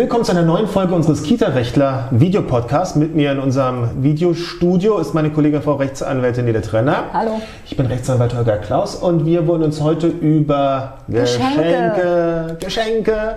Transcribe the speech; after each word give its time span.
Willkommen 0.00 0.24
zu 0.24 0.32
einer 0.32 0.40
neuen 0.40 0.66
Folge 0.66 0.94
unseres 0.94 1.22
Kita-Rechtler 1.24 2.08
Videopodcasts. 2.10 2.96
Mit 2.96 3.14
mir 3.14 3.32
in 3.32 3.38
unserem 3.38 4.02
Videostudio 4.02 4.96
ist 4.96 5.12
meine 5.12 5.28
Kollegin 5.28 5.60
Frau 5.60 5.74
Rechtsanwältin 5.74 6.46
Nele 6.46 6.62
Trenner. 6.62 7.04
Hallo. 7.12 7.42
Ich 7.66 7.76
bin 7.76 7.84
Rechtsanwalt 7.84 8.34
Holger 8.34 8.56
Klaus 8.56 8.96
und 8.96 9.26
wir 9.26 9.46
wollen 9.46 9.62
uns 9.62 9.82
heute 9.82 10.06
über 10.06 10.94
Geschenke. 11.06 11.52
Geschenke, 11.54 12.56
Geschenke, 12.60 13.36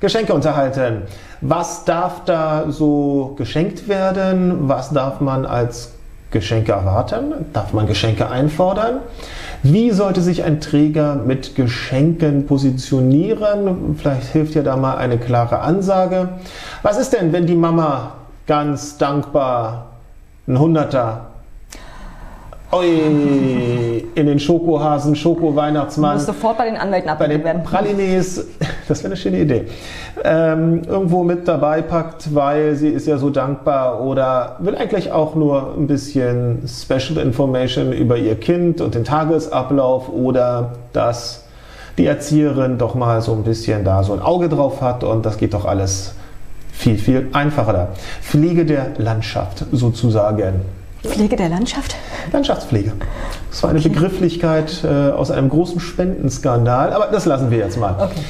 Geschenke 0.00 0.34
unterhalten. 0.34 1.02
Was 1.40 1.84
darf 1.84 2.24
da 2.24 2.64
so 2.68 3.34
geschenkt 3.38 3.86
werden? 3.86 4.68
Was 4.68 4.90
darf 4.90 5.20
man 5.20 5.46
als 5.46 5.92
Geschenke 6.32 6.72
erwarten? 6.72 7.32
Darf 7.52 7.72
man 7.72 7.86
Geschenke 7.86 8.28
einfordern? 8.28 8.98
Wie 9.62 9.90
sollte 9.92 10.20
sich 10.20 10.42
ein 10.42 10.60
Träger 10.60 11.14
mit 11.14 11.54
Geschenken 11.54 12.46
positionieren? 12.46 13.96
Vielleicht 13.96 14.28
hilft 14.28 14.54
ja 14.54 14.62
da 14.62 14.76
mal 14.76 14.96
eine 14.96 15.18
klare 15.18 15.60
Ansage. 15.60 16.30
Was 16.82 16.98
ist 16.98 17.12
denn, 17.12 17.32
wenn 17.32 17.46
die 17.46 17.54
Mama 17.54 18.14
ganz 18.46 18.98
dankbar 18.98 19.86
ein 20.48 20.58
Hunderter 20.58 21.31
Ui, 22.74 24.02
in 24.14 24.26
den 24.26 24.38
Schokohasen, 24.38 25.14
Schoko-Weihnachtsmann. 25.14 26.14
Muss 26.14 26.24
sofort 26.24 26.56
bei 26.56 26.64
den 26.64 26.78
Anwälten 26.78 27.10
abgegeben 27.10 27.44
werden. 27.44 27.62
Pralines, 27.64 28.46
das 28.88 29.00
wäre 29.00 29.08
eine 29.08 29.16
schöne 29.16 29.40
Idee, 29.40 29.66
ähm, 30.24 30.80
irgendwo 30.88 31.22
mit 31.22 31.46
dabei 31.46 31.82
packt, 31.82 32.34
weil 32.34 32.74
sie 32.74 32.88
ist 32.88 33.06
ja 33.06 33.18
so 33.18 33.28
dankbar 33.28 34.00
oder 34.00 34.56
will 34.60 34.74
eigentlich 34.74 35.12
auch 35.12 35.34
nur 35.34 35.74
ein 35.76 35.86
bisschen 35.86 36.62
Special 36.66 37.18
Information 37.18 37.92
über 37.92 38.16
ihr 38.16 38.36
Kind 38.36 38.80
und 38.80 38.94
den 38.94 39.04
Tagesablauf 39.04 40.08
oder 40.08 40.72
dass 40.94 41.44
die 41.98 42.06
Erzieherin 42.06 42.78
doch 42.78 42.94
mal 42.94 43.20
so 43.20 43.34
ein 43.34 43.42
bisschen 43.42 43.84
da 43.84 44.02
so 44.02 44.14
ein 44.14 44.20
Auge 44.22 44.48
drauf 44.48 44.80
hat 44.80 45.04
und 45.04 45.26
das 45.26 45.36
geht 45.36 45.52
doch 45.52 45.66
alles 45.66 46.14
viel, 46.72 46.96
viel 46.96 47.28
einfacher 47.34 47.72
da. 47.74 47.88
Pflege 48.22 48.64
der 48.64 48.92
Landschaft 48.96 49.66
sozusagen. 49.72 50.81
Pflege 51.02 51.36
der 51.36 51.48
Landschaft? 51.48 51.96
Landschaftspflege. 52.32 52.92
Das 53.50 53.62
war 53.62 53.70
eine 53.70 53.78
Okay. 53.80 53.88
Begrifflichkeit 53.88 54.84
äh, 54.84 55.10
aus 55.10 55.30
einem 55.30 55.48
großen 55.48 55.80
Spendenskandal, 55.80 56.92
aber 56.92 57.06
das 57.06 57.26
lassen 57.26 57.50
wir 57.50 57.58
jetzt 57.58 57.76
mal. 57.78 57.94
Okay. 57.98 58.20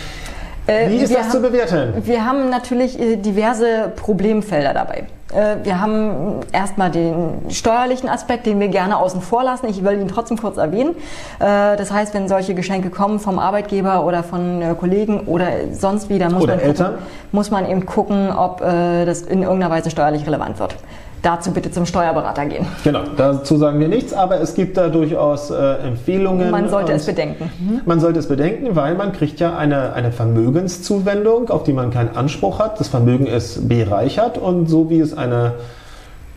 Äh, 0.67 0.89
Wie 0.91 0.97
ist 0.99 1.15
das 1.15 1.29
zu 1.31 1.35
haben- 1.39 1.43
bewerten? 1.43 1.93
Wir 2.05 2.25
haben 2.25 2.49
natürlich 2.49 2.99
äh, 2.99 3.17
diverse 3.17 3.93
Problemfelder 3.97 4.73
dabei. 4.73 5.05
Äh, 5.35 5.57
Wir 5.65 5.81
haben 5.81 6.41
erstmal 6.53 6.91
den 6.91 7.51
steuerlichen 7.51 8.09
Aspekt, 8.09 8.47
den 8.47 8.61
wir 8.61 8.69
gerne 8.69 8.97
außen 8.97 9.21
vor 9.23 9.43
lassen. 9.43 9.67
Ich 9.69 9.83
will 9.85 10.01
ihn 10.01 10.07
trotzdem 10.09 10.39
kurz 10.39 10.57
erwähnen. 10.59 10.95
Äh, 11.41 11.77
Das 11.77 11.91
heißt, 11.93 12.15
wenn 12.15 12.29
solche 12.29 12.55
Geschenke 12.55 12.91
kommen 12.91 13.19
vom 13.19 13.39
Arbeitgeber 13.41 14.05
oder 14.07 14.23
von 14.23 14.63
äh, 14.63 14.75
Kollegen 14.79 15.21
oder 15.27 15.49
sonst 15.73 16.09
wie, 16.09 16.19
dann 16.21 16.33
muss, 16.33 16.45
Oder 16.45 16.57
man, 16.57 16.65
gucken, 16.75 16.87
muss 17.33 17.51
man 17.51 17.69
eben 17.69 17.85
gucken, 17.85 18.31
ob 18.31 18.61
das 18.61 19.23
in 19.23 19.43
irgendeiner 19.43 19.71
Weise 19.75 19.91
steuerlich 19.91 20.27
relevant 20.27 20.59
wird. 20.61 20.77
Dazu 21.23 21.53
bitte 21.53 21.71
zum 21.71 21.87
Steuerberater 21.87 22.47
gehen. 22.47 22.67
Genau, 22.83 23.03
dazu 23.17 23.57
sagen 23.57 23.79
wir 23.79 23.87
nichts, 23.87 24.13
aber 24.13 24.41
es 24.41 24.55
gibt 24.55 24.77
da 24.77 24.89
durchaus 24.89 25.51
äh, 25.51 25.75
Empfehlungen. 25.87 26.51
Man 26.51 26.69
sollte 26.69 26.93
es 26.93 27.07
bedenken. 27.07 27.51
Man 27.87 28.01
sollte 28.01 28.19
es 28.19 28.27
bedenken, 28.27 28.75
weil 28.75 28.97
man 28.97 29.13
kriegt 29.13 29.39
ja 29.39 29.57
eine, 29.57 29.93
eine 29.93 30.11
Vermögenszuwendung, 30.11 31.49
auf 31.49 31.63
die 31.63 31.73
man 31.73 31.93
keinen 31.93 32.17
Anspruch 32.17 32.59
hat. 32.59 32.81
Das 32.81 32.89
Vermögen 32.89 33.27
ist 33.27 33.69
bereichert 33.69 34.37
und 34.37 34.69
so 34.69 34.91
wie 34.91 34.99
es 34.99 35.17
eine 35.17 35.55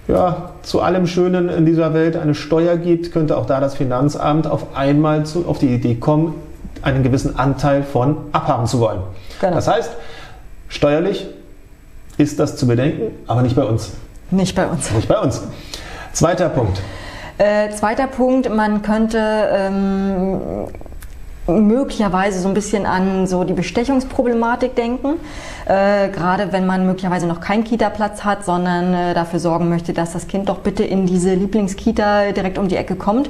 ja, 0.07 0.51
zu 0.61 0.81
allem 0.81 1.07
Schönen 1.07 1.49
in 1.49 1.65
dieser 1.65 1.95
Welt 1.95 2.15
eine 2.15 2.35
Steuer 2.35 2.77
gibt, 2.77 3.11
könnte 3.11 3.37
auch 3.37 3.47
da 3.47 3.59
das 3.59 3.75
Finanzamt 3.75 4.45
auf 4.45 4.75
einmal 4.75 5.25
zu, 5.25 5.45
auf 5.47 5.57
die 5.57 5.73
Idee 5.73 5.95
kommen, 5.95 6.35
einen 6.83 7.01
gewissen 7.01 7.39
Anteil 7.39 7.81
von 7.81 8.17
abhaben 8.31 8.67
zu 8.67 8.79
wollen. 8.79 8.99
Genau. 9.41 9.55
Das 9.55 9.67
heißt, 9.67 9.91
steuerlich 10.67 11.25
ist 12.17 12.39
das 12.39 12.55
zu 12.55 12.67
bedenken, 12.67 13.15
aber 13.25 13.41
nicht 13.41 13.55
bei 13.55 13.63
uns. 13.63 13.93
Nicht 14.31 14.55
bei 14.55 14.67
uns. 14.67 14.91
Nicht 14.91 15.07
bei 15.07 15.19
uns. 15.19 15.43
Zweiter 16.13 16.49
Punkt. 16.49 16.81
Äh, 17.37 17.69
zweiter 17.71 18.07
Punkt, 18.07 18.49
man 18.49 18.81
könnte 18.81 19.19
ähm, 19.51 20.39
möglicherweise 21.47 22.39
so 22.39 22.47
ein 22.47 22.53
bisschen 22.53 22.85
an 22.85 23.27
so 23.27 23.43
die 23.43 23.53
Bestechungsproblematik 23.53 24.75
denken. 24.75 25.19
Äh, 25.65 26.09
gerade 26.09 26.51
wenn 26.51 26.65
man 26.65 26.85
möglicherweise 26.85 27.27
noch 27.27 27.41
keinen 27.41 27.63
Kita-Platz 27.63 28.23
hat, 28.23 28.45
sondern 28.45 28.93
äh, 28.93 29.13
dafür 29.13 29.39
sorgen 29.39 29.69
möchte, 29.69 29.93
dass 29.93 30.13
das 30.13 30.27
Kind 30.27 30.49
doch 30.49 30.59
bitte 30.59 30.83
in 30.83 31.05
diese 31.05 31.33
Lieblingskita 31.33 32.31
direkt 32.31 32.57
um 32.57 32.67
die 32.67 32.77
Ecke 32.77 32.95
kommt, 32.95 33.29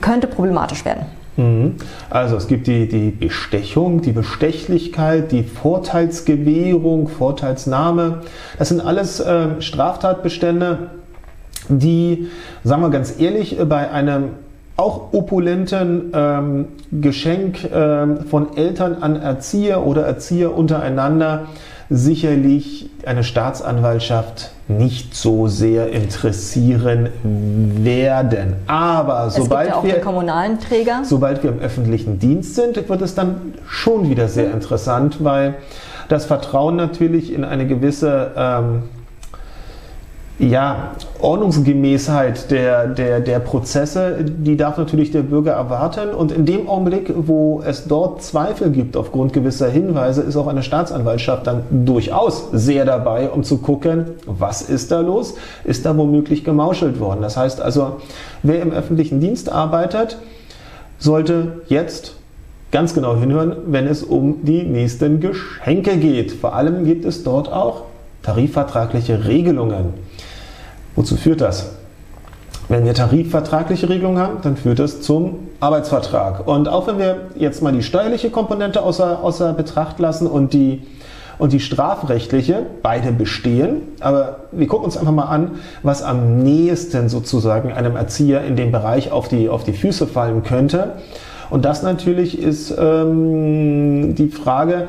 könnte 0.00 0.26
problematisch 0.26 0.84
werden. 0.84 1.06
Mhm. 1.38 1.76
Also 2.10 2.36
es 2.36 2.48
gibt 2.48 2.66
die, 2.66 2.88
die 2.88 3.10
Bestechung, 3.10 4.02
die 4.02 4.12
Bestechlichkeit, 4.12 5.30
die 5.30 5.44
Vorteilsgewährung, 5.44 7.08
Vorteilsnahme. 7.08 8.22
Das 8.58 8.68
sind 8.68 8.80
alles 8.80 9.22
ähm, 9.24 9.60
Straftatbestände, 9.60 10.90
die, 11.68 12.28
sagen 12.64 12.82
wir 12.82 12.90
ganz 12.90 13.20
ehrlich, 13.20 13.58
äh, 13.58 13.64
bei 13.64 13.90
einem 13.90 14.30
auch 14.76 15.12
opulenten 15.12 16.12
ähm, 16.12 16.66
Geschenk 16.92 17.68
ähm, 17.72 18.24
von 18.30 18.56
Eltern 18.56 18.96
an 19.00 19.16
Erzieher 19.16 19.84
oder 19.84 20.06
Erzieher 20.06 20.56
untereinander 20.56 21.46
sicherlich 21.90 22.90
eine 23.06 23.24
Staatsanwaltschaft 23.24 24.50
nicht 24.68 25.14
so 25.14 25.48
sehr 25.48 25.90
interessieren 25.90 27.08
werden. 27.22 28.56
Aber 28.66 29.30
sobald 29.30 29.68
ja 29.70 29.82
wir 29.82 29.94
den 29.94 30.02
kommunalen 30.02 30.60
Träger. 30.60 31.00
Sobald 31.04 31.42
wir 31.42 31.50
im 31.50 31.60
öffentlichen 31.60 32.18
Dienst 32.18 32.54
sind, 32.54 32.76
wird 32.88 33.02
es 33.02 33.14
dann 33.14 33.54
schon 33.66 34.10
wieder 34.10 34.28
sehr 34.28 34.52
interessant, 34.52 35.24
weil 35.24 35.54
das 36.08 36.26
Vertrauen 36.26 36.76
natürlich 36.76 37.32
in 37.32 37.44
eine 37.44 37.66
gewisse 37.66 38.32
ähm, 38.36 38.82
ja, 40.38 40.92
Ordnungsgemäßheit 41.20 42.50
der, 42.52 42.86
der, 42.86 43.18
der 43.18 43.40
Prozesse, 43.40 44.18
die 44.24 44.56
darf 44.56 44.78
natürlich 44.78 45.10
der 45.10 45.22
Bürger 45.22 45.52
erwarten. 45.52 46.10
Und 46.10 46.30
in 46.30 46.46
dem 46.46 46.68
Augenblick, 46.68 47.12
wo 47.16 47.60
es 47.66 47.88
dort 47.88 48.22
Zweifel 48.22 48.70
gibt 48.70 48.96
aufgrund 48.96 49.32
gewisser 49.32 49.68
Hinweise, 49.68 50.22
ist 50.22 50.36
auch 50.36 50.46
eine 50.46 50.62
Staatsanwaltschaft 50.62 51.46
dann 51.48 51.62
durchaus 51.70 52.50
sehr 52.52 52.84
dabei, 52.84 53.30
um 53.30 53.42
zu 53.42 53.58
gucken, 53.58 54.06
was 54.26 54.62
ist 54.62 54.92
da 54.92 55.00
los? 55.00 55.34
Ist 55.64 55.84
da 55.84 55.96
womöglich 55.96 56.44
gemauschelt 56.44 57.00
worden? 57.00 57.20
Das 57.20 57.36
heißt 57.36 57.60
also, 57.60 57.96
wer 58.44 58.62
im 58.62 58.70
öffentlichen 58.70 59.20
Dienst 59.20 59.50
arbeitet, 59.50 60.18
sollte 61.00 61.62
jetzt 61.66 62.14
ganz 62.70 62.94
genau 62.94 63.16
hinhören, 63.16 63.56
wenn 63.66 63.88
es 63.88 64.04
um 64.04 64.44
die 64.44 64.62
nächsten 64.62 65.18
Geschenke 65.18 65.96
geht. 65.96 66.30
Vor 66.30 66.54
allem 66.54 66.84
gibt 66.84 67.04
es 67.04 67.24
dort 67.24 67.52
auch 67.52 67.82
tarifvertragliche 68.22 69.26
Regelungen. 69.26 70.07
Wozu 70.98 71.14
führt 71.14 71.40
das? 71.40 71.70
Wenn 72.68 72.84
wir 72.84 72.92
tarifvertragliche 72.92 73.88
Regelungen 73.88 74.18
haben, 74.18 74.38
dann 74.42 74.56
führt 74.56 74.80
das 74.80 75.00
zum 75.00 75.46
Arbeitsvertrag. 75.60 76.48
Und 76.48 76.66
auch 76.66 76.88
wenn 76.88 76.98
wir 76.98 77.28
jetzt 77.36 77.62
mal 77.62 77.72
die 77.72 77.84
steuerliche 77.84 78.30
Komponente 78.30 78.82
außer, 78.82 79.22
außer 79.22 79.52
Betracht 79.52 80.00
lassen 80.00 80.26
und 80.26 80.52
die, 80.52 80.82
und 81.38 81.52
die 81.52 81.60
strafrechtliche, 81.60 82.66
beide 82.82 83.12
bestehen, 83.12 83.82
aber 84.00 84.40
wir 84.50 84.66
gucken 84.66 84.86
uns 84.86 84.96
einfach 84.96 85.12
mal 85.12 85.26
an, 85.26 85.52
was 85.84 86.02
am 86.02 86.40
nächsten 86.40 87.08
sozusagen 87.08 87.72
einem 87.72 87.94
Erzieher 87.94 88.42
in 88.42 88.56
dem 88.56 88.72
Bereich 88.72 89.12
auf 89.12 89.28
die, 89.28 89.48
auf 89.48 89.62
die 89.62 89.74
Füße 89.74 90.08
fallen 90.08 90.42
könnte. 90.42 90.94
Und 91.48 91.64
das 91.64 91.84
natürlich 91.84 92.42
ist 92.42 92.74
ähm, 92.76 94.16
die 94.16 94.28
Frage, 94.30 94.88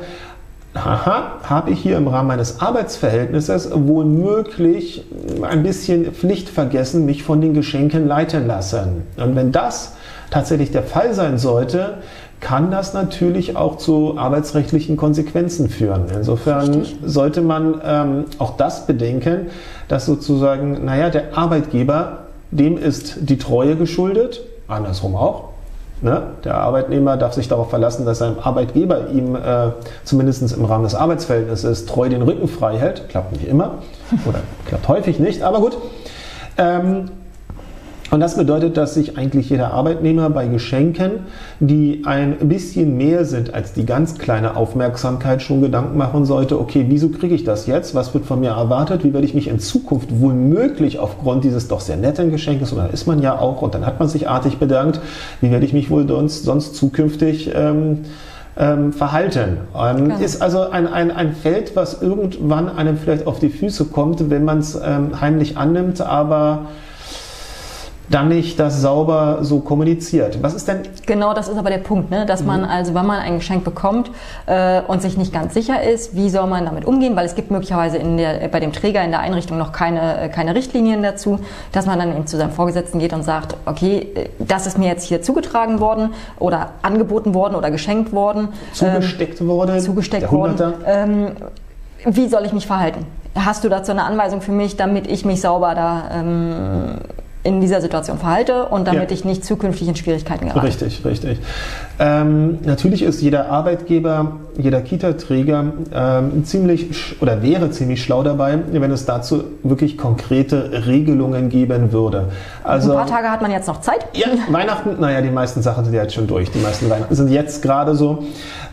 Haha, 0.74 1.40
habe 1.42 1.70
ich 1.70 1.80
hier 1.80 1.96
im 1.96 2.06
Rahmen 2.06 2.28
meines 2.28 2.60
Arbeitsverhältnisses 2.60 3.70
womöglich 3.74 5.04
ein 5.42 5.64
bisschen 5.64 6.12
Pflicht 6.12 6.48
vergessen, 6.48 7.06
mich 7.06 7.24
von 7.24 7.40
den 7.40 7.54
Geschenken 7.54 8.06
leiten 8.06 8.46
lassen. 8.46 9.02
Und 9.16 9.34
wenn 9.34 9.50
das 9.50 9.96
tatsächlich 10.30 10.70
der 10.70 10.84
Fall 10.84 11.12
sein 11.12 11.38
sollte, 11.38 11.98
kann 12.38 12.70
das 12.70 12.94
natürlich 12.94 13.56
auch 13.56 13.76
zu 13.76 14.16
arbeitsrechtlichen 14.16 14.96
Konsequenzen 14.96 15.68
führen. 15.68 16.04
Insofern 16.14 16.74
Richtig. 16.74 16.98
sollte 17.04 17.42
man 17.42 17.80
ähm, 17.84 18.24
auch 18.38 18.56
das 18.56 18.86
bedenken, 18.86 19.48
dass 19.88 20.06
sozusagen, 20.06 20.84
naja, 20.84 21.10
der 21.10 21.36
Arbeitgeber, 21.36 22.24
dem 22.50 22.78
ist 22.78 23.16
die 23.20 23.38
Treue 23.38 23.76
geschuldet, 23.76 24.40
andersrum 24.68 25.16
auch. 25.16 25.49
Ne? 26.02 26.22
Der 26.44 26.54
Arbeitnehmer 26.54 27.18
darf 27.18 27.34
sich 27.34 27.48
darauf 27.48 27.68
verlassen, 27.68 28.06
dass 28.06 28.18
sein 28.18 28.38
Arbeitgeber 28.42 29.10
ihm 29.10 29.36
äh, 29.36 29.70
zumindest 30.04 30.52
im 30.56 30.64
Rahmen 30.64 30.84
des 30.84 30.94
Arbeitsverhältnisses 30.94 31.84
treu 31.84 32.08
den 32.08 32.22
Rücken 32.22 32.48
frei 32.48 32.78
hält. 32.78 33.08
Klappt 33.10 33.32
nicht 33.32 33.46
immer 33.46 33.78
oder 34.26 34.40
klappt 34.66 34.88
häufig 34.88 35.18
nicht, 35.18 35.42
aber 35.42 35.60
gut. 35.60 35.76
Ähm, 36.56 37.10
und 38.10 38.20
das 38.20 38.36
bedeutet, 38.36 38.76
dass 38.76 38.94
sich 38.94 39.16
eigentlich 39.16 39.50
jeder 39.50 39.72
Arbeitnehmer 39.72 40.30
bei 40.30 40.48
Geschenken, 40.48 41.12
die 41.60 42.02
ein 42.04 42.36
bisschen 42.48 42.96
mehr 42.96 43.24
sind 43.24 43.54
als 43.54 43.72
die 43.72 43.86
ganz 43.86 44.18
kleine 44.18 44.56
Aufmerksamkeit, 44.56 45.42
schon 45.42 45.60
Gedanken 45.60 45.96
machen 45.96 46.24
sollte, 46.24 46.60
okay, 46.60 46.86
wieso 46.88 47.10
kriege 47.10 47.34
ich 47.34 47.44
das 47.44 47.66
jetzt? 47.66 47.94
Was 47.94 48.12
wird 48.12 48.24
von 48.24 48.40
mir 48.40 48.50
erwartet? 48.50 49.04
Wie 49.04 49.12
werde 49.12 49.26
ich 49.26 49.34
mich 49.34 49.48
in 49.48 49.60
Zukunft 49.60 50.08
womöglich 50.20 50.98
aufgrund 50.98 51.44
dieses 51.44 51.68
doch 51.68 51.80
sehr 51.80 51.96
netten 51.96 52.30
Geschenkes, 52.30 52.72
und 52.72 52.78
dann 52.78 52.90
ist 52.90 53.06
man 53.06 53.22
ja 53.22 53.38
auch, 53.38 53.62
und 53.62 53.74
dann 53.74 53.86
hat 53.86 54.00
man 54.00 54.08
sich 54.08 54.28
artig 54.28 54.58
bedankt, 54.58 55.00
wie 55.40 55.50
werde 55.50 55.64
ich 55.64 55.72
mich 55.72 55.90
wohl 55.90 56.06
sonst, 56.08 56.44
sonst 56.44 56.74
zukünftig 56.74 57.50
ähm, 57.54 58.00
ähm, 58.56 58.92
Verhalten. 58.92 59.58
Ähm. 59.78 60.12
Ist 60.20 60.42
also 60.42 60.68
ein, 60.70 60.86
ein, 60.86 61.10
ein 61.10 61.34
Feld, 61.34 61.76
was 61.76 62.02
irgendwann 62.02 62.68
einem 62.68 62.96
vielleicht 62.96 63.26
auf 63.26 63.38
die 63.38 63.48
Füße 63.48 63.86
kommt, 63.86 64.30
wenn 64.30 64.44
man 64.44 64.58
es 64.58 64.74
ähm, 64.74 65.20
heimlich 65.20 65.56
annimmt, 65.56 66.00
aber 66.00 66.66
dann 68.10 68.28
nicht 68.28 68.58
das 68.58 68.80
sauber 68.80 69.38
so 69.42 69.60
kommuniziert. 69.60 70.42
Was 70.42 70.54
ist 70.54 70.66
denn? 70.66 70.80
Genau, 71.06 71.32
das 71.32 71.46
ist 71.46 71.56
aber 71.56 71.70
der 71.70 71.78
Punkt, 71.78 72.10
ne? 72.10 72.26
dass 72.26 72.40
mhm. 72.40 72.48
man 72.48 72.64
also, 72.64 72.92
wenn 72.92 73.06
man 73.06 73.20
ein 73.20 73.38
Geschenk 73.38 73.62
bekommt 73.62 74.10
äh, 74.46 74.82
und 74.82 75.00
sich 75.00 75.16
nicht 75.16 75.32
ganz 75.32 75.54
sicher 75.54 75.82
ist, 75.82 76.16
wie 76.16 76.28
soll 76.28 76.48
man 76.48 76.64
damit 76.64 76.84
umgehen, 76.84 77.14
weil 77.14 77.24
es 77.24 77.36
gibt 77.36 77.52
möglicherweise 77.52 77.98
in 77.98 78.16
der, 78.16 78.48
bei 78.48 78.58
dem 78.58 78.72
Träger 78.72 79.02
in 79.04 79.12
der 79.12 79.20
Einrichtung 79.20 79.58
noch 79.58 79.70
keine, 79.70 80.22
äh, 80.22 80.28
keine 80.28 80.56
Richtlinien 80.56 81.04
dazu, 81.04 81.38
dass 81.70 81.86
man 81.86 82.00
dann 82.00 82.10
eben 82.10 82.26
zu 82.26 82.36
seinem 82.36 82.50
Vorgesetzten 82.50 82.98
geht 82.98 83.12
und 83.12 83.22
sagt, 83.22 83.56
okay, 83.64 84.08
äh, 84.14 84.28
das 84.40 84.66
ist 84.66 84.76
mir 84.76 84.88
jetzt 84.88 85.04
hier 85.04 85.22
zugetragen 85.22 85.78
worden 85.78 86.12
oder 86.40 86.70
angeboten 86.82 87.32
worden 87.32 87.54
oder 87.54 87.70
geschenkt 87.70 88.12
worden. 88.12 88.48
Zugesteckt 88.72 89.40
ähm, 89.40 89.46
worden. 89.46 89.80
Zugesteckt 89.80 90.32
worden. 90.32 90.74
Ähm, 90.84 91.28
wie 92.04 92.28
soll 92.28 92.44
ich 92.44 92.52
mich 92.52 92.66
verhalten? 92.66 93.06
Hast 93.36 93.62
du 93.62 93.68
dazu 93.68 93.92
eine 93.92 94.02
Anweisung 94.02 94.40
für 94.40 94.50
mich, 94.50 94.76
damit 94.76 95.06
ich 95.06 95.24
mich 95.24 95.40
sauber 95.40 95.76
da 95.76 96.10
ähm, 96.12 96.96
in 97.42 97.60
dieser 97.60 97.80
Situation 97.80 98.18
verhalte 98.18 98.66
und 98.66 98.86
damit 98.86 99.10
ja. 99.10 99.16
ich 99.16 99.24
nicht 99.24 99.44
zukünftig 99.44 99.88
in 99.88 99.96
Schwierigkeiten 99.96 100.46
gerate. 100.46 100.66
Richtig, 100.66 101.04
richtig. 101.04 101.38
Ähm, 101.98 102.58
natürlich 102.64 103.02
ist 103.02 103.22
jeder 103.22 103.50
Arbeitgeber, 103.50 104.32
jeder 104.58 104.82
Kita-Träger 104.82 105.64
ähm, 105.94 106.44
ziemlich 106.44 107.20
oder 107.22 107.42
wäre 107.42 107.70
ziemlich 107.70 108.02
schlau 108.02 108.22
dabei, 108.22 108.58
wenn 108.70 108.90
es 108.90 109.06
dazu 109.06 109.44
wirklich 109.62 109.96
konkrete 109.96 110.86
Regelungen 110.86 111.48
geben 111.48 111.92
würde. 111.92 112.28
Also, 112.62 112.92
Ein 112.92 112.98
paar 112.98 113.06
Tage 113.06 113.30
hat 113.30 113.40
man 113.40 113.50
jetzt 113.50 113.68
noch 113.68 113.80
Zeit. 113.80 114.06
Ja, 114.12 114.28
Weihnachten, 114.50 115.00
naja, 115.00 115.22
die 115.22 115.30
meisten 115.30 115.62
Sachen 115.62 115.84
sind 115.84 115.94
ja 115.94 116.02
jetzt 116.02 116.14
schon 116.14 116.26
durch. 116.26 116.50
Die 116.50 116.58
meisten 116.58 116.90
Weihnachten 116.90 117.14
sind 117.14 117.28
jetzt 117.28 117.62
gerade 117.62 117.94
so. 117.94 118.24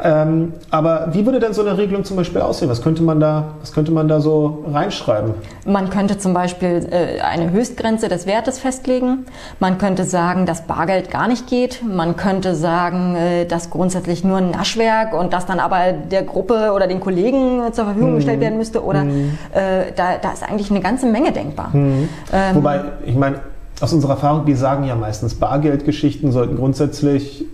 Ähm, 0.04 0.54
aber 0.70 1.10
wie 1.12 1.26
würde 1.26 1.40
denn 1.40 1.54
so 1.54 1.62
eine 1.62 1.78
Regelung 1.78 2.04
zum 2.04 2.18
Beispiel 2.18 2.42
aussehen? 2.42 2.70
Was 2.70 2.82
könnte 2.82 3.02
man 3.02 3.20
da, 3.20 3.46
was 3.62 3.72
könnte 3.74 3.92
man 3.92 4.08
da 4.08 4.22
so 4.22 4.66
reinschreiben? 4.72 5.34
Man 5.66 5.90
könnte 5.90 6.18
zum 6.18 6.34
Beispiel 6.34 6.88
äh, 6.92 7.22
eine 7.22 7.52
Höchstgrenze 7.52 8.08
des 8.08 8.26
Wertes 8.26 8.57
festlegen. 8.58 9.26
Man 9.60 9.78
könnte 9.78 10.04
sagen, 10.04 10.46
dass 10.46 10.68
Bargeld 10.68 11.10
gar 11.12 11.28
nicht 11.28 11.48
geht. 11.48 11.84
Man 11.84 12.16
könnte 12.16 12.56
sagen, 12.56 13.16
äh, 13.16 13.46
dass 13.46 13.70
grundsätzlich 13.70 14.24
nur 14.24 14.38
ein 14.38 14.52
Naschwerk 14.52 15.14
und 15.14 15.34
das 15.34 15.46
dann 15.46 15.60
aber 15.60 15.92
der 15.94 16.24
Gruppe 16.24 16.72
oder 16.74 16.88
den 16.88 17.00
Kollegen 17.00 17.62
zur 17.74 17.86
Verfügung 17.86 18.12
mhm. 18.12 18.16
gestellt 18.16 18.40
werden 18.40 18.58
müsste. 18.58 18.84
Oder 18.84 19.04
mhm. 19.04 19.38
äh, 19.54 19.92
da, 19.96 20.18
da, 20.22 20.32
ist 20.32 20.44
eigentlich 20.44 20.70
eine 20.72 20.82
ganze 20.82 21.06
Menge 21.06 21.32
denkbar. 21.32 21.70
Mhm. 21.74 22.10
Ähm, 22.34 22.56
Wobei, 22.56 22.82
ich 23.06 23.16
meine, 23.16 23.40
aus 23.80 23.94
unserer 23.94 24.14
Erfahrung, 24.14 24.48
wir 24.48 24.58
sagen 24.58 24.84
ja 24.86 24.96
meistens, 24.96 25.36
Bargeldgeschichten 25.36 26.32
sollten 26.32 26.56
grundsätzlich 26.56 27.46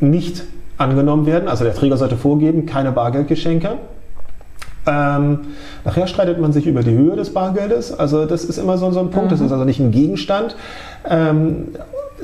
nicht 0.00 0.44
angenommen 0.78 1.26
werden. 1.26 1.48
Also 1.48 1.64
der 1.64 1.74
Träger 1.74 1.96
sollte 1.96 2.16
vorgeben, 2.16 2.66
keine 2.66 2.92
Bargeldgeschenke. 2.92 3.78
Ähm, 4.88 5.40
nachher 5.84 6.06
streitet 6.06 6.40
man 6.40 6.52
sich 6.52 6.66
über 6.66 6.82
die 6.82 6.92
Höhe 6.92 7.16
des 7.16 7.32
Bargeldes. 7.32 7.96
Also 7.98 8.24
das 8.24 8.44
ist 8.44 8.58
immer 8.58 8.78
so, 8.78 8.90
so 8.90 9.00
ein 9.00 9.10
Punkt. 9.10 9.26
Mhm. 9.26 9.30
Das 9.30 9.40
ist 9.40 9.52
also 9.52 9.64
nicht 9.64 9.80
ein 9.80 9.90
Gegenstand. 9.90 10.56
Ähm, 11.08 11.68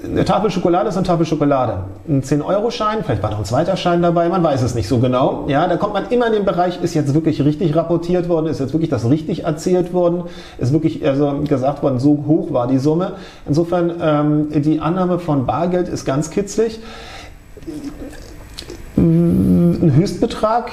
eine 0.05 0.25
Tafel 0.25 0.51
Schokolade 0.51 0.89
ist 0.89 0.97
eine 0.97 1.07
Tafel 1.07 1.25
Schokolade. 1.25 1.85
Ein 2.09 2.23
10-Euro-Schein, 2.23 3.05
vielleicht 3.05 3.23
war 3.23 3.31
noch 3.31 3.39
ein 3.39 3.45
zweiter 3.45 3.77
Schein 3.77 4.03
dabei, 4.03 4.29
man 4.29 4.43
weiß 4.43 4.63
es 4.63 4.75
nicht 4.75 4.89
so 4.89 4.99
genau. 4.99 5.45
Ja, 5.49 5.67
da 5.67 5.77
kommt 5.77 5.95
man 5.95 6.09
immer 6.11 6.27
in 6.27 6.33
den 6.33 6.45
Bereich, 6.45 6.83
ist 6.83 6.95
jetzt 6.95 7.15
wirklich 7.15 7.43
richtig 7.43 7.75
rapportiert 7.75 8.29
worden, 8.29 8.47
ist 8.47 8.61
jetzt 8.61 8.73
wirklich 8.73 8.91
das 8.91 9.09
richtig 9.09 9.45
erzählt 9.45 9.93
worden, 9.95 10.25
ist 10.59 10.73
wirklich 10.73 11.07
also 11.07 11.41
gesagt 11.49 11.83
worden, 11.83 12.01
so 12.01 12.25
hoch 12.27 12.53
war 12.53 12.67
die 12.67 12.79
Summe. 12.79 13.13
Insofern, 13.47 13.93
ähm, 14.03 14.63
die 14.63 14.81
Annahme 14.81 15.19
von 15.21 15.47
Bargeld 15.47 15.89
ist 15.89 16.05
ganz 16.05 16.31
kitzlig 16.31 16.81
ein 18.97 19.93
Höchstbetrag, 19.95 20.71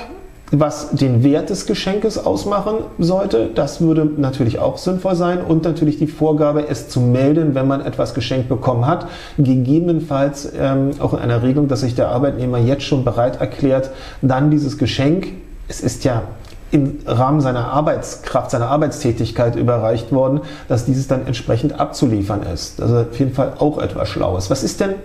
was 0.52 0.92
den 0.92 1.24
Wert 1.24 1.50
des 1.50 1.66
Geschenkes 1.66 2.18
ausmachen 2.18 2.76
sollte. 3.00 3.50
Das 3.56 3.80
würde 3.80 4.06
natürlich 4.06 4.60
auch 4.60 4.78
sinnvoll 4.78 5.16
sein. 5.16 5.42
Und 5.42 5.64
natürlich 5.64 5.98
die 5.98 6.08
Vorgabe, 6.08 6.68
es 6.68 6.90
zu 6.90 7.00
melden, 7.00 7.56
wenn 7.56 7.68
man 7.68 7.82
etwas 7.82 8.14
geschenkt 8.14 8.50
bekommen 8.50 8.86
hat. 8.86 9.08
Gegebenenfalls 9.38 10.52
ähm, 10.58 10.92
auch 11.00 11.14
in 11.14 11.20
einer 11.20 11.42
Regelung, 11.42 11.70
dass 11.70 11.82
sich 11.82 11.96
der 11.96 12.10
Arbeitnehmer 12.10 12.58
jetzt 12.58 12.84
schon 12.84 13.06
bereit 13.06 13.40
erklärt, 13.40 13.92
dann 14.22 14.52
dieses 14.52 14.78
Geschenk, 14.78 15.28
es 15.70 15.80
ist 15.80 16.04
ja 16.04 16.24
im 16.72 17.00
Rahmen 17.06 17.42
seiner 17.42 17.68
Arbeitskraft, 17.68 18.52
seiner 18.52 18.68
Arbeitstätigkeit 18.68 19.56
überreicht 19.56 20.12
worden, 20.12 20.42
dass 20.68 20.86
dieses 20.86 21.08
dann 21.08 21.28
entsprechend 21.28 21.80
abzuliefern 21.80 22.44
ist. 22.44 22.82
Also 22.82 23.00
auf 23.00 23.20
jeden 23.20 23.34
Fall 23.34 23.54
auch 23.60 23.78
etwas 23.78 24.10
Schlaues. 24.10 24.50
Was 24.50 24.64
ist 24.64 24.80
denn, 24.80 24.96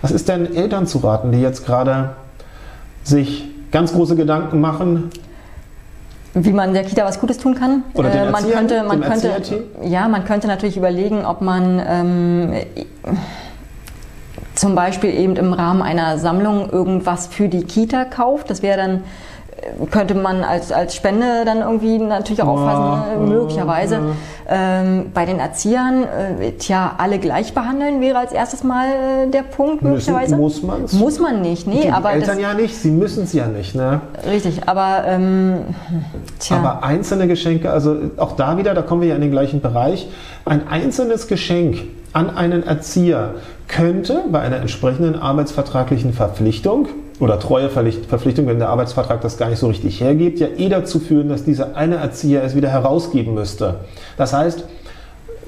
was 0.00 0.12
ist 0.12 0.28
denn 0.28 0.54
Eltern 0.54 0.86
zu 0.86 0.98
raten, 0.98 1.32
die 1.32 1.40
jetzt 1.40 1.66
gerade 1.66 2.10
sich 3.02 3.48
ganz 3.70 3.92
große 3.92 4.16
Gedanken 4.16 4.60
machen. 4.60 5.10
Wie 6.34 6.52
man 6.52 6.72
der 6.72 6.84
Kita 6.84 7.04
was 7.04 7.20
Gutes 7.20 7.38
tun 7.38 7.54
kann. 7.54 7.82
Oder 7.94 8.10
den 8.10 8.28
äh, 8.28 8.30
man 8.30 8.50
könnte, 8.50 8.82
man 8.84 9.00
könnte, 9.00 9.32
ja, 9.82 10.08
man 10.08 10.24
könnte 10.24 10.46
natürlich 10.46 10.76
überlegen, 10.76 11.24
ob 11.24 11.40
man 11.40 11.82
ähm, 11.86 12.52
zum 14.54 14.74
Beispiel 14.74 15.10
eben 15.14 15.36
im 15.36 15.52
Rahmen 15.52 15.82
einer 15.82 16.18
Sammlung 16.18 16.70
irgendwas 16.70 17.28
für 17.28 17.48
die 17.48 17.64
Kita 17.64 18.04
kauft. 18.04 18.50
Das 18.50 18.62
wäre 18.62 18.76
dann 18.76 19.04
könnte 19.90 20.14
man 20.14 20.42
als, 20.42 20.72
als 20.72 20.94
Spende 20.94 21.44
dann 21.44 21.58
irgendwie 21.58 21.98
natürlich 21.98 22.42
auch 22.42 22.48
auffassen, 22.48 23.24
ne? 23.24 23.34
möglicherweise. 23.34 24.00
Ähm, 24.48 25.10
bei 25.12 25.26
den 25.26 25.40
Erziehern, 25.40 26.04
äh, 26.04 26.52
tja, 26.52 26.94
alle 26.96 27.18
gleich 27.18 27.52
behandeln 27.52 28.00
wäre 28.00 28.18
als 28.18 28.32
erstes 28.32 28.64
mal 28.64 28.86
äh, 28.86 29.30
der 29.30 29.42
Punkt, 29.42 29.82
möglicherweise. 29.82 30.36
muss 30.36 30.62
man 30.62 30.84
es? 30.84 30.92
Muss 30.94 31.18
man 31.18 31.42
nicht, 31.42 31.66
nee. 31.66 31.82
Die, 31.82 31.90
aber 31.90 32.12
Eltern 32.12 32.40
ja 32.40 32.54
nicht, 32.54 32.74
sie 32.74 32.90
müssen 32.90 33.24
es 33.24 33.32
ja 33.32 33.46
nicht, 33.46 33.74
ne? 33.74 34.00
Richtig, 34.26 34.66
aber 34.66 35.04
ähm, 35.06 35.58
tja. 36.38 36.56
Aber 36.56 36.82
einzelne 36.82 37.26
Geschenke, 37.28 37.70
also 37.70 37.96
auch 38.16 38.36
da 38.36 38.56
wieder, 38.56 38.74
da 38.74 38.82
kommen 38.82 39.02
wir 39.02 39.08
ja 39.08 39.16
in 39.16 39.20
den 39.20 39.30
gleichen 39.30 39.60
Bereich, 39.60 40.08
ein 40.44 40.66
einzelnes 40.68 41.28
Geschenk 41.28 41.82
an 42.12 42.30
einen 42.34 42.62
Erzieher 42.62 43.34
könnte 43.68 44.24
bei 44.30 44.40
einer 44.40 44.56
entsprechenden 44.56 45.14
arbeitsvertraglichen 45.14 46.14
Verpflichtung 46.14 46.88
oder 47.20 47.38
Treueverpflichtung, 47.38 48.46
wenn 48.46 48.58
der 48.58 48.68
Arbeitsvertrag 48.68 49.20
das 49.20 49.36
gar 49.36 49.48
nicht 49.48 49.58
so 49.58 49.68
richtig 49.68 50.00
hergibt, 50.00 50.38
ja 50.38 50.48
eh 50.56 50.68
dazu 50.68 51.00
führen, 51.00 51.28
dass 51.28 51.44
dieser 51.44 51.76
eine 51.76 51.96
Erzieher 51.96 52.42
es 52.44 52.54
wieder 52.54 52.68
herausgeben 52.68 53.34
müsste. 53.34 53.76
Das 54.16 54.32
heißt, 54.32 54.64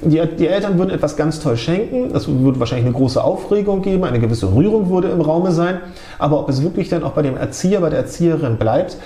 die, 0.03 0.21
die, 0.39 0.47
Eltern 0.47 0.79
würden 0.79 0.91
etwas 0.91 1.17
ganz 1.17 1.41
toll 1.41 1.57
schenken, 1.57 2.15
es 2.15 2.27
würde 2.27 2.59
wahrscheinlich 2.59 2.87
eine 2.87 2.95
große 2.95 3.23
Aufregung 3.23 3.83
geben, 3.83 4.05
eine 4.05 4.19
gewisse 4.19 4.53
Rührung 4.55 4.89
würde 4.89 5.09
im 5.09 5.21
Raume 5.21 5.53
sein, 5.53 5.81
aber 6.19 6.41
ob 6.41 6.49
es 6.49 6.63
wirklich 6.63 6.89
dann 6.89 7.03
auch 7.03 7.13
bei 7.13 7.23
dem 7.23 7.37
Erzieher, 7.37 7.81
bei 7.81 7.91
der 7.91 8.01
Erzieherin 8.01 8.57
bleibt, 8.57 8.97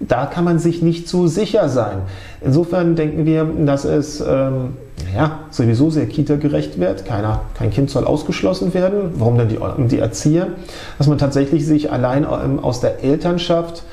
da 0.00 0.26
kann 0.26 0.44
man 0.44 0.58
sich 0.58 0.82
nicht 0.82 1.08
so 1.08 1.26
sicher 1.26 1.68
sein. 1.68 1.98
Insofern 2.40 2.96
denken 2.96 3.26
wir, 3.26 3.44
dass 3.64 3.84
es 3.84 4.20
ähm, 4.20 4.76
ja, 5.14 5.40
sowieso 5.50 5.90
sehr 5.90 6.06
kita-gerecht 6.06 6.78
wird. 6.78 7.04
Keiner, 7.04 7.42
kein 7.56 7.70
Kind 7.70 7.90
soll 7.90 8.04
ausgeschlossen 8.04 8.74
werden. 8.74 9.12
Warum 9.16 9.38
denn 9.38 9.48
die, 9.48 9.58
die 9.88 9.98
Erzieher? 9.98 10.48
Dass 10.98 11.06
man 11.06 11.18
tatsächlich 11.18 11.66
sich 11.66 11.92
allein 11.92 12.24
ähm, 12.24 12.58
aus 12.62 12.80
der 12.80 13.02
Elternschaft 13.04 13.84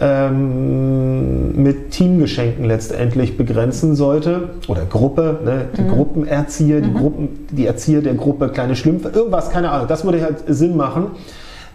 ähm, 0.00 1.62
mit 1.62 1.92
Teamgeschenken 1.92 2.64
letztendlich 2.64 3.36
begrenzen 3.36 3.94
sollte. 3.94 4.50
Oder 4.66 4.84
Gruppe, 4.84 5.38
ne? 5.44 5.66
die 5.76 5.82
mhm. 5.82 5.88
Gruppenerzieher, 5.88 6.80
die, 6.80 6.90
mhm. 6.90 6.94
Gruppen, 6.98 7.28
die 7.50 7.66
Erzieher 7.66 8.02
der 8.02 8.14
Gruppe, 8.14 8.48
kleine 8.48 8.76
Schlümpfe, 8.76 9.10
irgendwas, 9.10 9.50
keine 9.50 9.70
Ahnung. 9.70 9.86
Das 9.88 10.04
würde 10.04 10.22
halt 10.22 10.38
Sinn 10.48 10.76
machen. 10.76 11.12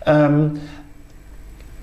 Ähm, 0.05 0.51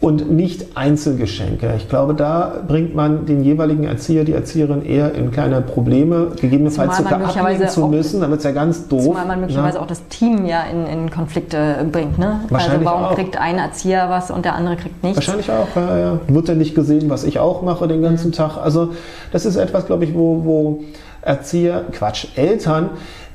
und 0.00 0.30
nicht 0.30 0.76
Einzelgeschenke. 0.76 1.72
Ich 1.76 1.88
glaube, 1.88 2.14
da 2.14 2.62
bringt 2.66 2.94
man 2.94 3.24
den 3.24 3.42
jeweiligen 3.42 3.84
Erzieher, 3.84 4.24
die 4.24 4.32
Erzieherin 4.32 4.84
eher 4.84 5.14
in 5.14 5.30
kleine 5.30 5.62
Probleme, 5.62 6.32
gegebenenfalls 6.38 6.98
sogar 6.98 7.24
abnehmen 7.24 7.68
zu 7.68 7.86
müssen, 7.86 8.20
dann 8.20 8.30
wird 8.30 8.40
es 8.40 8.44
ja 8.44 8.52
ganz 8.52 8.88
doof. 8.88 9.04
Zumal 9.04 9.26
man 9.26 9.40
möglicherweise 9.40 9.78
ja. 9.78 9.82
auch 9.82 9.86
das 9.86 10.06
Team 10.08 10.44
ja 10.44 10.64
in, 10.64 10.86
in 10.86 11.10
Konflikte 11.10 11.86
bringt. 11.90 12.18
Ne? 12.18 12.40
Wahrscheinlich 12.50 12.80
also 12.80 12.84
warum 12.84 13.04
auch. 13.04 13.14
kriegt 13.14 13.38
ein 13.38 13.56
Erzieher 13.56 14.10
was 14.10 14.30
und 14.30 14.44
der 14.44 14.54
andere 14.54 14.76
kriegt 14.76 15.02
nichts? 15.02 15.16
Wahrscheinlich 15.16 15.50
auch, 15.50 15.74
ja, 15.74 15.98
ja. 15.98 16.20
Wird 16.28 16.48
ja 16.48 16.54
nicht 16.54 16.74
gesehen, 16.74 17.08
was 17.08 17.24
ich 17.24 17.38
auch 17.38 17.62
mache 17.62 17.88
den 17.88 18.02
ganzen 18.02 18.28
mhm. 18.28 18.32
Tag. 18.32 18.58
Also 18.58 18.90
das 19.32 19.46
ist 19.46 19.56
etwas, 19.56 19.86
glaube 19.86 20.04
ich, 20.04 20.14
wo, 20.14 20.44
wo 20.44 20.84
Erzieher, 21.22 21.84
Quatsch, 21.90 22.26
Eltern 22.36 22.90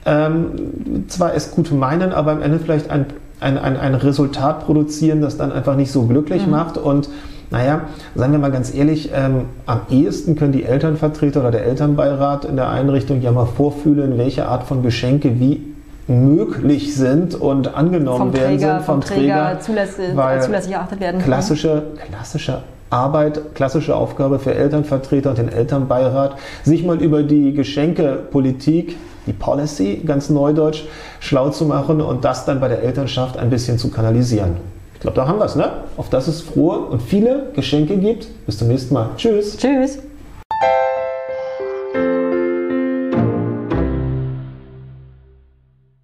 ähm, 0.06 1.06
zwar 1.08 1.36
es 1.36 1.51
gut 1.51 1.72
meinen, 1.72 2.12
aber 2.12 2.32
am 2.32 2.41
Ende 2.41 2.60
vielleicht 2.60 2.89
ein 2.89 3.06
ein, 3.41 3.57
ein, 3.57 3.75
ein 3.75 3.95
Resultat 3.95 4.65
produzieren, 4.65 5.19
das 5.19 5.36
dann 5.36 5.51
einfach 5.51 5.75
nicht 5.75 5.91
so 5.91 6.03
glücklich 6.03 6.45
mhm. 6.45 6.51
macht. 6.51 6.77
Und 6.77 7.10
naja, 7.50 7.81
sagen 8.15 8.31
wir 8.31 8.39
mal 8.39 8.51
ganz 8.51 8.74
ehrlich, 8.74 9.12
ähm, 9.13 9.45
am 9.65 9.81
ehesten 9.89 10.38
können 10.38 10.53
die 10.53 10.63
Elternvertreter 10.63 11.41
oder 11.41 11.51
der 11.51 11.65
Elternbeirat 11.65 12.45
in 12.45 12.55
der 12.55 12.69
Einrichtung 12.69 13.21
ja 13.21 13.31
mal 13.31 13.45
vorfühlen, 13.45 14.17
welche 14.17 14.45
Art 14.48 14.63
von 14.63 14.83
Geschenke 14.83 15.39
wie 15.39 15.62
möglich 16.07 16.95
sind 16.95 17.36
und 17.36 17.75
angenommen 17.75 18.17
vom 18.17 18.33
werden 18.33 18.57
Träger, 18.57 18.75
sind 18.75 18.86
vom, 18.86 19.01
vom 19.01 19.01
Träger, 19.01 19.45
Träger 19.48 19.60
zulässig, 19.60 20.15
weil 20.15 20.41
zulässig 20.41 20.74
erachtet 20.74 21.00
werden 21.00 21.21
klassische, 21.21 21.83
klassische 22.10 22.60
Arbeit, 22.89 23.55
klassische 23.55 23.95
Aufgabe 23.95 24.39
für 24.39 24.53
Elternvertreter 24.53 25.29
und 25.29 25.38
den 25.38 25.50
Elternbeirat, 25.50 26.36
sich 26.63 26.86
mal 26.86 27.01
über 27.01 27.24
die 27.24 27.53
Geschenkepolitik 27.53 28.98
die 29.28 29.34
Policy, 29.34 30.01
ganz 30.06 30.30
neudeutsch, 30.30 30.84
schlau 31.20 31.50
zu 31.50 31.66
machen 31.66 32.01
und 32.01 32.25
das 32.25 32.46
dann 32.46 32.60
bei 32.60 32.68
der 32.68 32.82
Elternschaft 32.84 33.38
ein 33.38 33.50
bisschen 33.50 33.78
zu 33.78 33.90
kanalisieren. 33.90 34.58
Ich 34.96 35.01
glaube, 35.01 35.16
da 35.16 35.28
haben 35.28 35.40
wir 35.40 35.46
es, 35.46 35.56
ne? 35.56 35.72
Auf 35.98 36.10
dass 36.10 36.28
es 36.28 36.42
frohe 36.42 36.80
und 36.80 37.01
viele 37.01 37.48
Geschenke 37.54 37.98
gibt. 37.98 38.28
Bis 38.46 38.58
zum 38.58 38.68
nächsten 38.68 38.94
Mal. 38.94 39.10
Tschüss. 39.18 39.58
Tschüss. 39.58 40.00